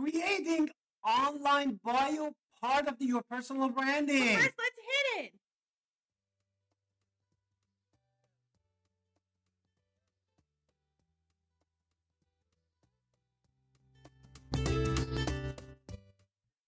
creating 0.00 0.68
online 1.06 1.78
bio 1.84 2.32
part 2.60 2.88
of 2.88 2.98
the, 2.98 3.06
your 3.06 3.22
personal 3.30 3.68
But 3.68 3.76
branding. 3.76 4.36
first, 4.36 4.52
let's 4.58 4.76
hit 5.16 5.24
it. 5.24 5.32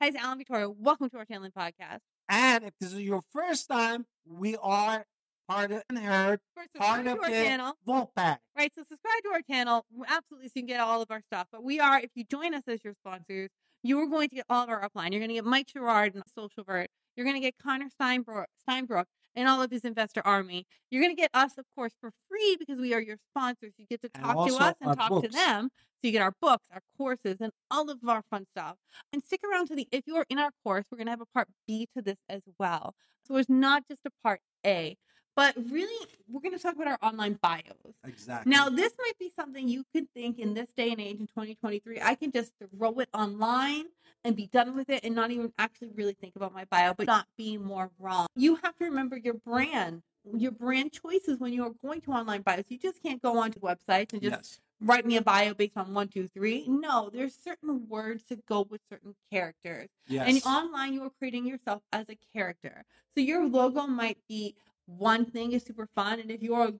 Hi, 0.00 0.08
it's 0.08 0.16
Alan 0.16 0.38
Victoria. 0.38 0.68
Welcome 0.70 1.08
to 1.10 1.18
our 1.18 1.24
Channeling 1.24 1.52
Podcast. 1.52 2.00
And 2.28 2.64
if 2.64 2.74
this 2.80 2.92
is 2.92 3.00
your 3.00 3.22
first 3.32 3.68
time, 3.68 4.04
we 4.28 4.56
are 4.56 5.04
part 5.48 5.72
of 5.72 5.82
First, 5.88 6.74
part 6.76 7.06
of 7.06 7.20
the 7.20 7.28
channel. 7.28 7.72
Volpack. 7.86 8.38
Right, 8.56 8.72
so 8.76 8.84
subscribe 8.88 9.22
to 9.24 9.30
our 9.32 9.42
channel, 9.42 9.84
absolutely, 10.08 10.48
so 10.48 10.52
you 10.56 10.62
can 10.62 10.66
get 10.66 10.80
all 10.80 11.02
of 11.02 11.10
our 11.10 11.20
stuff. 11.20 11.46
But 11.52 11.62
we 11.62 11.80
are, 11.80 11.98
if 12.00 12.10
you 12.14 12.24
join 12.24 12.54
us 12.54 12.62
as 12.66 12.84
your 12.84 12.94
sponsors, 12.94 13.50
you 13.82 13.98
are 14.00 14.06
going 14.06 14.28
to 14.28 14.36
get 14.36 14.46
all 14.48 14.64
of 14.64 14.68
our 14.68 14.80
upline. 14.80 15.12
You're 15.12 15.20
going 15.20 15.28
to 15.28 15.34
get 15.34 15.44
Mike 15.44 15.68
Gerard 15.68 16.14
and 16.14 16.24
Social 16.34 16.64
Vert. 16.64 16.88
You're 17.16 17.24
going 17.24 17.36
to 17.36 17.40
get 17.40 17.54
Connor 17.62 17.88
Steinbrook, 18.00 18.46
Steinbrook 18.68 19.04
and 19.36 19.48
all 19.48 19.62
of 19.62 19.70
his 19.70 19.82
investor 19.82 20.22
army. 20.24 20.66
You're 20.90 21.02
going 21.02 21.14
to 21.14 21.20
get 21.20 21.30
us, 21.34 21.58
of 21.58 21.66
course, 21.74 21.92
for 22.00 22.10
free 22.28 22.56
because 22.58 22.80
we 22.80 22.94
are 22.94 23.00
your 23.00 23.18
sponsors. 23.30 23.74
You 23.76 23.86
get 23.88 24.00
to 24.02 24.08
talk 24.08 24.48
to 24.48 24.56
us 24.56 24.74
and 24.80 24.96
talk 24.96 25.22
to 25.22 25.28
them. 25.28 25.68
So 25.74 26.08
you 26.08 26.12
get 26.12 26.22
our 26.22 26.32
books, 26.40 26.66
our 26.72 26.80
courses, 26.96 27.36
and 27.40 27.52
all 27.70 27.90
of 27.90 27.98
our 28.06 28.22
fun 28.30 28.46
stuff. 28.50 28.76
And 29.12 29.22
stick 29.22 29.40
around 29.50 29.68
to 29.68 29.76
the, 29.76 29.86
if 29.92 30.06
you're 30.06 30.26
in 30.28 30.38
our 30.38 30.50
course, 30.64 30.86
we're 30.90 30.98
going 30.98 31.06
to 31.06 31.12
have 31.12 31.20
a 31.20 31.26
part 31.26 31.48
B 31.66 31.86
to 31.94 32.02
this 32.02 32.18
as 32.28 32.42
well. 32.58 32.94
So 33.26 33.36
it's 33.36 33.48
not 33.48 33.84
just 33.88 34.00
a 34.06 34.10
part 34.22 34.40
A, 34.64 34.96
but 35.36 35.54
really, 35.70 36.06
we're 36.28 36.40
going 36.40 36.56
to 36.56 36.62
talk 36.62 36.74
about 36.74 36.88
our 36.88 36.98
online 37.02 37.38
bios. 37.42 37.94
Exactly. 38.04 38.50
Now, 38.50 38.70
this 38.70 38.94
might 38.98 39.18
be 39.20 39.30
something 39.38 39.68
you 39.68 39.84
could 39.92 40.10
think 40.14 40.38
in 40.38 40.54
this 40.54 40.66
day 40.78 40.90
and 40.90 41.00
age 41.00 41.20
in 41.20 41.26
2023, 41.26 42.00
I 42.02 42.14
can 42.14 42.32
just 42.32 42.52
throw 42.74 42.98
it 43.00 43.10
online 43.12 43.84
and 44.24 44.34
be 44.34 44.46
done 44.46 44.74
with 44.74 44.88
it 44.88 45.04
and 45.04 45.14
not 45.14 45.30
even 45.30 45.52
actually 45.58 45.90
really 45.94 46.14
think 46.14 46.36
about 46.36 46.54
my 46.54 46.64
bio, 46.64 46.94
but 46.94 47.06
not 47.06 47.26
be 47.36 47.58
more 47.58 47.90
wrong. 47.98 48.26
You 48.34 48.56
have 48.64 48.74
to 48.76 48.86
remember 48.86 49.18
your 49.18 49.34
brand, 49.34 50.02
your 50.34 50.52
brand 50.52 50.92
choices 50.92 51.38
when 51.38 51.52
you 51.52 51.64
are 51.64 51.72
going 51.84 52.00
to 52.02 52.12
online 52.12 52.40
bios. 52.40 52.64
You 52.68 52.78
just 52.78 53.02
can't 53.02 53.20
go 53.20 53.38
onto 53.38 53.60
websites 53.60 54.14
and 54.14 54.22
just 54.22 54.36
yes. 54.36 54.60
write 54.80 55.04
me 55.04 55.18
a 55.18 55.22
bio 55.22 55.52
based 55.52 55.76
on 55.76 55.92
one, 55.92 56.08
two, 56.08 56.28
three. 56.28 56.64
No, 56.66 57.10
there's 57.12 57.36
certain 57.36 57.86
words 57.90 58.24
to 58.30 58.38
go 58.48 58.66
with 58.70 58.80
certain 58.90 59.14
characters. 59.30 59.90
Yes. 60.08 60.28
And 60.28 60.42
online, 60.46 60.94
you 60.94 61.02
are 61.04 61.12
creating 61.18 61.46
yourself 61.46 61.82
as 61.92 62.06
a 62.08 62.16
character. 62.34 62.84
So 63.14 63.20
your 63.20 63.46
logo 63.46 63.86
might 63.86 64.18
be 64.28 64.56
one 64.86 65.24
thing 65.26 65.52
is 65.52 65.64
super 65.64 65.88
fun. 65.94 66.20
And 66.20 66.30
if 66.30 66.42
your 66.42 66.72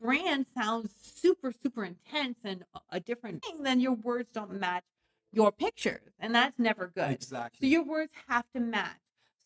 brand 0.00 0.46
sounds 0.54 0.92
super, 1.00 1.52
super 1.62 1.84
intense 1.84 2.38
and 2.44 2.64
a 2.90 3.00
different 3.00 3.42
thing, 3.44 3.62
then 3.62 3.80
your 3.80 3.94
words 3.94 4.28
don't 4.32 4.58
match 4.58 4.84
your 5.32 5.52
pictures. 5.52 6.12
And 6.18 6.34
that's 6.34 6.58
never 6.58 6.92
good. 6.94 7.10
Exactly. 7.10 7.68
So 7.68 7.70
your 7.70 7.84
words 7.84 8.12
have 8.28 8.44
to 8.54 8.60
match. 8.60 8.98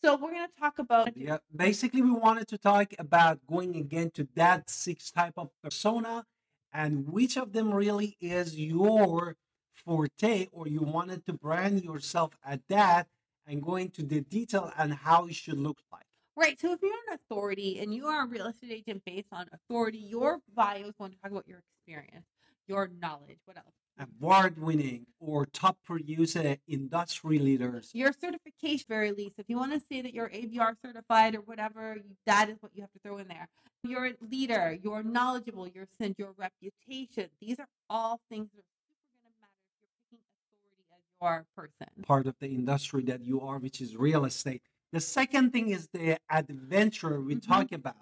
So 0.03 0.15
we're 0.15 0.31
going 0.31 0.47
to 0.47 0.59
talk 0.59 0.77
about 0.79 1.17
Yeah, 1.17 1.37
basically, 1.55 2.01
we 2.01 2.11
wanted 2.11 2.47
to 2.49 2.57
talk 2.57 2.93
about 2.99 3.39
going 3.47 3.75
again 3.75 4.11
to 4.11 4.27
that 4.35 4.69
six 4.69 5.11
type 5.11 5.33
of 5.37 5.49
persona 5.63 6.23
and 6.71 7.09
which 7.09 7.37
of 7.37 7.53
them 7.53 7.73
really 7.73 8.15
is 8.21 8.59
your 8.59 9.35
forte, 9.73 10.47
or 10.51 10.67
you 10.67 10.81
wanted 10.81 11.25
to 11.25 11.33
brand 11.33 11.83
yourself 11.83 12.37
at 12.45 12.61
that 12.67 13.07
and 13.45 13.63
go 13.63 13.75
into 13.75 14.03
the 14.03 14.21
detail 14.21 14.71
and 14.77 14.93
how 14.93 15.25
it 15.27 15.35
should 15.35 15.57
look 15.57 15.79
like. 15.91 16.06
Right. 16.37 16.59
So 16.61 16.71
if 16.71 16.79
you're 16.83 16.91
an 16.91 17.15
authority 17.15 17.79
and 17.79 17.91
you 17.91 18.05
are 18.05 18.23
a 18.23 18.27
real 18.27 18.45
estate 18.45 18.71
agent 18.71 19.01
based 19.07 19.29
on 19.31 19.47
authority, 19.51 19.97
your 19.97 20.37
bio 20.55 20.85
is 20.85 20.93
going 20.99 21.11
to 21.11 21.17
talk 21.17 21.31
about 21.31 21.47
your 21.47 21.63
experience, 21.79 22.27
your 22.67 22.91
knowledge. 23.01 23.39
What 23.45 23.57
else? 23.57 23.73
Award 23.99 24.61
winning 24.61 25.07
or 25.19 25.47
top 25.47 25.79
producer 25.83 26.57
industry 26.67 27.39
leaders. 27.39 27.89
Your 27.95 28.13
certification, 28.13 28.85
very 28.87 29.11
least. 29.11 29.39
If 29.39 29.49
you 29.49 29.57
want 29.57 29.73
to 29.73 29.79
say 29.79 30.01
that 30.03 30.13
you're 30.13 30.29
ABR 30.29 30.75
certified 30.85 31.33
or 31.33 31.39
whatever, 31.39 31.97
that 32.27 32.49
is 32.49 32.57
what 32.59 32.71
you 32.75 32.83
have 32.83 32.91
to 32.91 32.99
throw 32.99 33.17
in 33.17 33.27
there. 33.27 33.47
You're 33.83 34.05
a 34.05 34.13
leader. 34.29 34.77
You're 34.83 35.01
knowledgeable. 35.01 35.67
You're 35.67 35.87
sent. 35.99 36.19
Your 36.19 36.35
reputation. 36.37 37.31
These 37.41 37.57
are 37.57 37.67
all 37.89 38.21
things 38.29 38.49
that 38.53 38.59
are 38.59 38.77
super 38.85 39.09
going 39.23 39.33
to 39.33 39.39
matter 39.41 39.57
if 39.65 39.81
you're 39.81 39.89
picking 40.11 40.19
authority 40.53 40.85
as 40.93 41.01
your 41.17 41.45
person. 41.55 42.03
part 42.03 42.27
of 42.27 42.35
the 42.39 42.47
industry 42.47 43.03
that 43.05 43.21
you 43.21 43.41
are, 43.41 43.57
which 43.57 43.81
is 43.81 43.97
real 43.97 44.23
estate. 44.23 44.61
The 44.93 45.01
second 45.01 45.51
thing 45.51 45.69
is 45.69 45.89
the 45.89 46.17
adventure 46.29 47.19
we 47.21 47.35
Mhm. 47.35 47.41
talk 47.47 47.71
about. 47.71 47.95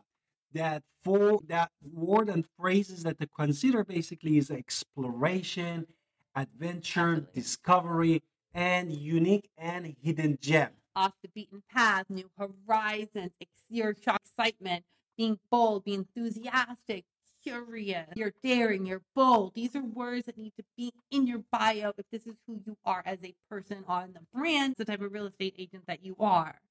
That 0.51 0.83
for 1.03 1.39
that 1.47 1.71
word 1.81 2.29
and 2.29 2.47
phrases 2.57 3.03
that 3.03 3.19
to 3.19 3.27
consider 3.27 3.83
basically 3.83 4.37
is 4.37 4.49
exploration, 4.51 5.87
adventure, 6.35 7.15
Absolutely. 7.15 7.41
discovery, 7.41 8.23
and 8.53 8.93
unique 8.93 9.49
and 9.57 9.95
hidden 10.01 10.37
gem. 10.39 10.71
Off 10.95 11.13
the 11.21 11.27
beaten 11.29 11.61
path, 11.69 12.09
new 12.09 12.29
horizons, 12.37 13.31
your 13.67 13.89
excitement, 13.89 14.85
being 15.17 15.39
bold, 15.49 15.83
being 15.83 15.99
enthusiastic, 16.15 17.03
curious, 17.43 18.07
you're 18.15 18.33
daring, 18.41 18.85
you're 18.85 19.03
bold. 19.13 19.53
These 19.55 19.75
are 19.75 19.83
words 19.83 20.27
that 20.27 20.37
need 20.37 20.55
to 20.55 20.63
be 20.77 20.93
in 21.11 21.27
your 21.27 21.39
bio 21.51 21.91
if 21.97 22.07
this 22.11 22.25
is 22.25 22.37
who 22.47 22.61
you 22.65 22.77
are 22.85 23.03
as 23.05 23.21
a 23.23 23.33
person 23.49 23.83
on 23.87 24.13
the 24.13 24.21
brand, 24.33 24.75
the 24.77 24.85
type 24.85 25.01
of 25.01 25.11
real 25.11 25.25
estate 25.25 25.55
agent 25.57 25.85
that 25.87 26.03
you 26.05 26.15
are. 26.19 26.61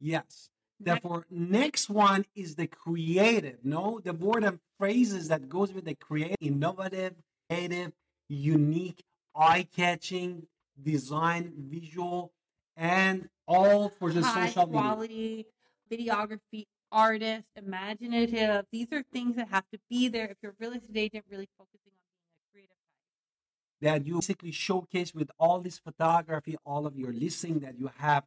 Yes. 0.00 0.50
Therefore, 0.78 1.26
next 1.30 1.90
one 1.90 2.24
is 2.34 2.54
the 2.54 2.66
creative. 2.66 3.58
No, 3.64 4.00
the 4.02 4.14
word 4.14 4.44
and 4.44 4.60
phrases 4.78 5.28
that 5.28 5.48
goes 5.48 5.72
with 5.72 5.84
the 5.84 5.94
creative, 5.94 6.36
innovative, 6.40 7.14
creative, 7.50 7.92
unique, 8.28 9.04
eye-catching, 9.34 10.46
design, 10.82 11.52
visual, 11.56 12.32
and 12.76 13.28
all 13.46 13.90
for 13.90 14.10
the 14.10 14.22
high 14.22 14.48
social 14.48 14.66
media. 14.66 14.80
quality 14.80 15.46
videography, 15.92 16.66
artist, 16.90 17.44
imaginative. 17.56 18.64
These 18.72 18.86
are 18.92 19.02
things 19.12 19.36
that 19.36 19.48
have 19.48 19.64
to 19.72 19.78
be 19.90 20.08
there 20.08 20.28
if 20.28 20.38
you're 20.42 20.54
real 20.58 20.72
estate 20.72 20.96
agent 20.96 21.24
really 21.30 21.48
focusing 21.58 21.92
on 21.92 22.06
being 22.14 22.28
a 22.32 22.52
creative 22.52 22.76
that 23.82 24.06
you 24.06 24.14
basically 24.14 24.52
showcase 24.52 25.14
with 25.14 25.30
all 25.38 25.60
this 25.60 25.78
photography, 25.78 26.56
all 26.64 26.86
of 26.86 26.96
your 26.96 27.12
listing 27.12 27.60
that 27.60 27.78
you 27.78 27.90
have. 27.98 28.24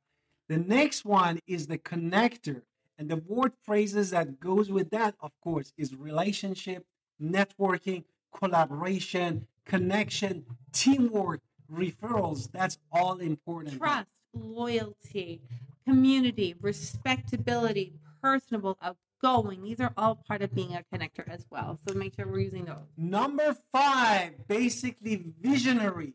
The 0.53 0.59
next 0.59 1.03
one 1.03 1.39
is 1.47 1.65
the 1.65 1.79
connector. 1.79 2.61
And 2.99 3.09
the 3.09 3.15
word 3.15 3.53
phrases 3.63 4.11
that 4.11 4.39
goes 4.39 4.69
with 4.69 4.91
that, 4.91 5.15
of 5.19 5.31
course, 5.41 5.73
is 5.79 5.95
relationship, 5.95 6.85
networking, 7.19 8.03
collaboration, 8.31 9.47
connection, 9.65 10.45
teamwork, 10.71 11.41
referrals. 11.73 12.51
That's 12.51 12.77
all 12.91 13.17
important. 13.17 13.79
Trust, 13.79 14.09
loyalty, 14.35 15.41
community, 15.87 16.53
respectability, 16.61 17.93
personable, 18.21 18.77
outgoing. 18.79 19.63
These 19.63 19.79
are 19.79 19.93
all 19.97 20.13
part 20.13 20.43
of 20.43 20.53
being 20.53 20.75
a 20.75 20.83
connector 20.95 21.27
as 21.27 21.47
well. 21.49 21.79
So 21.87 21.95
make 21.95 22.15
sure 22.15 22.27
we're 22.27 22.41
using 22.41 22.65
those. 22.65 22.85
Number 22.95 23.57
five, 23.71 24.47
basically 24.47 25.33
visionary. 25.41 26.13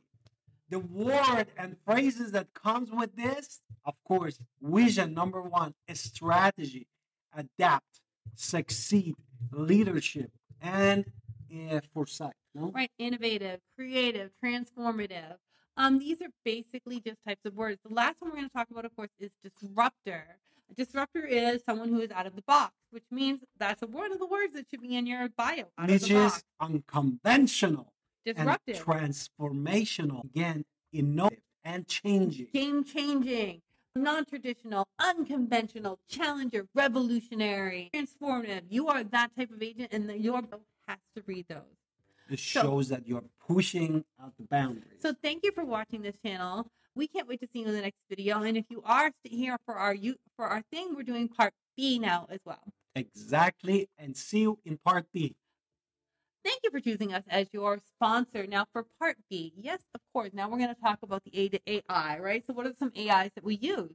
The 0.70 0.80
word 0.80 1.46
and 1.56 1.76
phrases 1.86 2.32
that 2.32 2.52
comes 2.52 2.90
with 2.90 3.16
this, 3.16 3.60
of 3.86 3.94
course, 4.06 4.38
vision, 4.60 5.14
number 5.14 5.40
one, 5.40 5.74
strategy, 5.94 6.86
adapt, 7.34 8.00
succeed, 8.34 9.14
leadership, 9.50 10.30
and 10.60 11.06
uh, 11.70 11.80
foresight. 11.94 12.34
No? 12.54 12.70
Right, 12.74 12.90
innovative, 12.98 13.60
creative, 13.76 14.30
transformative. 14.44 15.36
Um, 15.76 15.98
these 15.98 16.20
are 16.20 16.28
basically 16.44 17.00
just 17.00 17.18
types 17.26 17.44
of 17.46 17.54
words. 17.54 17.78
The 17.86 17.94
last 17.94 18.16
one 18.18 18.30
we're 18.30 18.36
going 18.36 18.48
to 18.48 18.52
talk 18.54 18.68
about, 18.70 18.84
of 18.84 18.94
course, 18.96 19.10
is 19.20 19.30
disruptor. 19.42 20.24
A 20.70 20.74
disruptor 20.74 21.24
is 21.24 21.62
someone 21.64 21.88
who 21.88 22.00
is 22.00 22.10
out 22.10 22.26
of 22.26 22.34
the 22.36 22.42
box, 22.42 22.74
which 22.90 23.04
means 23.10 23.40
that's 23.58 23.82
a 23.82 23.86
one 23.86 24.12
of 24.12 24.18
the 24.18 24.26
words 24.26 24.52
that 24.54 24.66
should 24.68 24.82
be 24.82 24.96
in 24.96 25.06
your 25.06 25.28
bio. 25.36 25.64
Out 25.78 25.88
Which 25.88 26.10
is 26.10 26.32
box. 26.32 26.44
unconventional 26.60 27.92
disruptive, 28.24 28.76
and 28.76 28.84
transformational. 28.84 30.24
Again, 30.24 30.64
innovative 30.92 31.40
and 31.64 31.86
changing. 31.86 32.48
game 32.52 32.84
changing, 32.84 33.60
non 33.94 34.24
traditional, 34.24 34.86
unconventional, 34.98 35.98
challenger, 36.08 36.66
revolutionary, 36.74 37.90
transformative. 37.94 38.62
You 38.68 38.88
are 38.88 39.04
that 39.04 39.30
type 39.36 39.50
of 39.50 39.62
agent, 39.62 39.88
and 39.92 40.08
the, 40.08 40.18
your 40.18 40.42
bio 40.42 40.60
has 40.86 40.98
to 41.16 41.22
read 41.26 41.46
those. 41.48 41.62
It 42.30 42.38
So- 42.38 42.62
shows 42.62 42.88
that 42.88 43.06
you're 43.06 43.24
pushing 43.46 44.04
out 44.22 44.32
the 44.38 44.44
boundaries. 44.44 45.00
So 45.00 45.14
thank 45.22 45.44
you 45.44 45.52
for 45.52 45.64
watching 45.64 46.02
this 46.02 46.16
channel. 46.24 46.70
We 46.94 47.06
can't 47.06 47.28
wait 47.28 47.40
to 47.40 47.48
see 47.52 47.60
you 47.60 47.66
in 47.66 47.72
the 47.74 47.80
next 47.80 47.98
video. 48.10 48.42
And 48.42 48.56
if 48.56 48.64
you 48.70 48.82
are 48.84 49.10
here 49.22 49.56
for 49.64 49.74
our 49.74 49.94
you 49.94 50.16
for 50.36 50.46
our 50.46 50.62
thing, 50.72 50.94
we're 50.96 51.04
doing 51.04 51.28
part 51.28 51.52
B 51.76 51.98
now 51.98 52.26
as 52.28 52.40
well. 52.44 52.62
exactly. 52.96 53.88
And 53.98 54.16
see 54.16 54.40
you 54.40 54.58
in 54.64 54.78
part 54.78 55.06
B. 55.12 55.36
Thank 56.44 56.60
you 56.64 56.70
for 56.70 56.80
choosing 56.80 57.12
us 57.12 57.24
as 57.28 57.48
your 57.52 57.78
sponsor. 57.94 58.46
Now 58.46 58.66
for 58.72 58.86
part 58.98 59.16
B, 59.28 59.52
yes, 59.56 59.80
of 59.94 60.00
course. 60.12 60.30
Now 60.32 60.48
we're 60.48 60.58
going 60.58 60.74
to 60.74 60.80
talk 60.80 60.98
about 61.02 61.24
the 61.24 61.36
A 61.36 61.48
to 61.48 61.60
AI, 61.66 62.18
right? 62.18 62.44
So 62.46 62.52
what 62.52 62.66
are 62.66 62.72
some 62.78 62.92
AIs 62.96 63.30
that 63.34 63.44
we 63.44 63.56
use? 63.56 63.92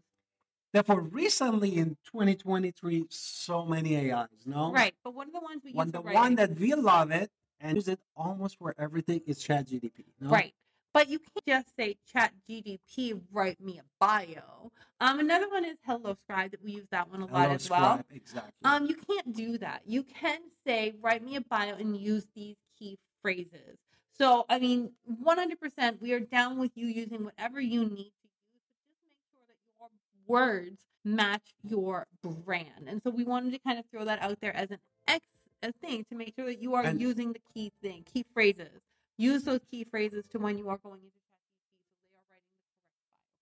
Therefore, 0.74 1.02
recently 1.02 1.78
in 1.78 1.98
2023, 2.12 3.06
so 3.10 3.66
many 3.66 4.12
AIs, 4.12 4.28
no? 4.46 4.72
Right, 4.72 4.96
but 5.04 5.14
what 5.14 5.28
are 5.28 5.32
the 5.32 5.40
ones 5.40 5.62
we 5.64 5.70
use 5.70 5.78
One, 5.78 5.92
for 5.92 6.02
the 6.02 6.02
one 6.02 6.36
that 6.36 6.58
we 6.60 6.74
love 6.74 7.12
it 7.12 7.30
and 7.60 7.78
use 7.78 7.88
it 7.88 8.00
almost 8.18 8.58
for 8.58 8.74
everything 8.80 9.22
is 9.28 9.38
ChatGPT. 9.38 10.06
No? 10.20 10.30
Right. 10.30 10.54
But 10.94 11.10
you 11.10 11.18
can't 11.20 11.46
just 11.66 11.76
say 11.76 11.98
chat 12.12 12.32
GPT, 12.48 13.20
write 13.32 13.60
me 13.60 13.80
a 13.80 13.84
bio. 14.00 14.72
Um, 15.00 15.20
another 15.20 15.50
one 15.50 15.66
is 15.66 15.78
Hello 15.86 16.16
Scribe 16.24 16.52
that 16.52 16.64
we 16.64 16.74
use 16.74 16.86
that 16.92 17.10
one 17.10 17.22
a 17.22 17.26
lot 17.26 17.44
Hello, 17.44 17.56
as 17.56 17.70
well. 17.70 17.94
Scribe, 17.96 18.06
Exactly. 18.14 18.52
Um, 18.64 18.86
you 18.86 18.96
can't 18.96 19.36
do 19.36 19.58
that. 19.58 19.82
You 19.88 20.04
can 20.04 20.40
say, 20.68 20.94
write 21.02 21.24
me 21.24 21.36
a 21.36 21.42
bio 21.42 21.74
and 21.76 21.98
use 21.98 22.28
these 22.36 22.58
key 22.78 23.00
phrases. 23.24 23.78
So, 24.16 24.46
I 24.50 24.60
mean, 24.60 24.92
100%, 25.26 26.00
we 26.00 26.14
are 26.14 26.20
down 26.20 26.60
with 26.60 26.72
you 26.76 26.86
using 26.86 27.24
whatever 27.26 27.60
you 27.60 27.82
need 27.82 27.90
to 27.90 28.28
use, 28.28 28.54
but 28.54 28.62
just 28.94 29.02
make 29.04 29.18
sure 29.32 29.42
that 29.48 29.58
your 29.80 29.90
words 30.28 30.82
match 31.04 31.56
your 31.64 32.06
brand. 32.46 32.88
And 32.88 33.02
so 33.04 33.10
we 33.10 33.24
wanted 33.24 33.52
to 33.54 33.60
kind 33.60 33.80
of 33.80 33.86
throw 33.92 34.06
that 34.06 34.22
out 34.22 34.38
there 34.42 34.56
as 34.56 34.70
an 34.70 34.78
X 35.08 35.26
a 35.64 35.72
thing 35.72 36.06
to 36.12 36.16
make 36.16 36.36
sure 36.36 36.46
that 36.46 36.62
you 36.62 36.76
are 36.76 36.84
And- 36.84 37.02
using 37.02 37.34
the 37.34 37.42
key 37.54 37.72
thing, 37.82 38.04
key 38.04 38.24
phrases. 38.34 38.82
Use 39.18 39.44
those 39.44 39.60
key 39.70 39.84
phrases 39.84 40.26
to 40.28 40.40
when 40.40 40.58
you 40.58 40.70
are 40.70 40.78
going 40.78 41.02
into 41.02 41.18
ChatGPT 41.18 41.78
so 41.94 42.06
they 42.10 42.18
are 42.18 42.26
writing 42.30 42.50
the 42.50 42.64
correct 42.68 42.90
bio 43.00 43.06
for 43.06 43.22
you. 43.22 43.40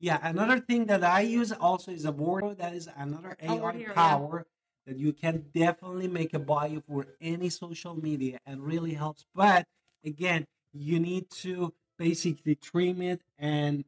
Yeah, 0.00 0.18
another 0.22 0.58
thing 0.60 0.86
that 0.86 1.04
I 1.04 1.20
use 1.20 1.52
also 1.52 1.92
is 1.92 2.04
a 2.04 2.12
word 2.12 2.58
that 2.58 2.74
is 2.74 2.88
another 2.96 3.36
AI 3.40 3.72
here, 3.72 3.88
yeah. 3.88 3.94
power 3.94 4.46
that 4.86 4.98
you 4.98 5.12
can 5.12 5.44
definitely 5.54 6.08
make 6.08 6.34
a 6.34 6.38
bio 6.38 6.80
for 6.80 7.06
any 7.20 7.48
social 7.50 7.94
media 7.94 8.38
and 8.46 8.62
really 8.62 8.94
helps. 8.94 9.24
But 9.34 9.66
again, 10.04 10.46
you 10.72 10.98
need 10.98 11.30
to 11.42 11.74
basically 11.98 12.56
trim 12.56 13.02
it 13.02 13.20
and 13.38 13.84